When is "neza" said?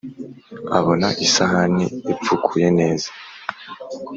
2.79-3.09